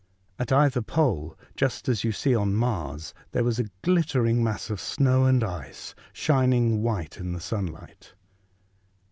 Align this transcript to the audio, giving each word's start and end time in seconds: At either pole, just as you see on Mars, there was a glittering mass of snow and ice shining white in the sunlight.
At 0.39 0.51
either 0.51 0.81
pole, 0.81 1.37
just 1.55 1.87
as 1.87 2.03
you 2.03 2.11
see 2.11 2.33
on 2.35 2.55
Mars, 2.55 3.13
there 3.33 3.43
was 3.43 3.59
a 3.59 3.69
glittering 3.83 4.43
mass 4.43 4.71
of 4.71 4.81
snow 4.81 5.25
and 5.25 5.43
ice 5.43 5.93
shining 6.11 6.81
white 6.81 7.17
in 7.19 7.33
the 7.33 7.39
sunlight. 7.39 8.15